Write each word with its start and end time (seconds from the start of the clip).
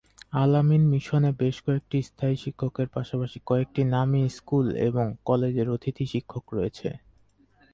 আল-আমিন 0.33 0.83
মিশনে 0.89 1.31
বেশ 1.39 1.55
কয়েকটি 1.65 1.97
স্থায়ী 2.01 2.35
শিক্ষকের 2.35 2.87
পাশাপাশি 2.87 3.37
কয়েকটি 3.45 3.81
নামী 3.93 4.21
স্কুল 4.29 4.67
এবং 4.87 5.05
কলেজের 5.25 5.67
অতিথি 5.69 6.05
শিক্ষক 6.05 6.45
রয়েছে। 6.53 6.89